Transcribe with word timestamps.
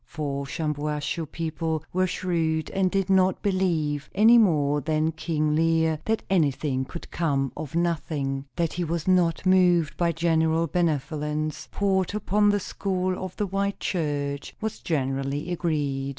For 0.07 0.45
Shampuashuh 0.47 1.31
people 1.31 1.83
were 1.93 2.07
shrewd, 2.07 2.71
and 2.71 2.89
did 2.89 3.07
not 3.07 3.43
believe, 3.43 4.09
any 4.15 4.39
more 4.39 4.81
than 4.81 5.11
King 5.11 5.55
Lear, 5.55 5.99
that 6.05 6.23
anything 6.27 6.85
could 6.85 7.11
come 7.11 7.51
of 7.55 7.75
nothing. 7.75 8.45
That 8.55 8.73
he 8.73 8.83
was 8.83 9.07
not 9.07 9.45
moved 9.45 9.95
by 9.97 10.11
general 10.11 10.65
benevolence, 10.65 11.67
poured 11.71 12.09
out 12.09 12.13
upon 12.15 12.49
the 12.49 12.59
school 12.59 13.23
of 13.23 13.35
the 13.35 13.45
white 13.45 13.79
church, 13.79 14.55
was 14.59 14.79
generally 14.79 15.51
agreed. 15.51 16.09